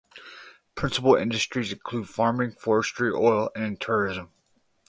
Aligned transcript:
Principal 0.73 1.13
industries 1.15 1.71
include 1.71 2.09
farming, 2.09 2.53
forestry, 2.53 3.11
oil, 3.13 3.51
and 3.55 3.79
tourism. 3.79 4.31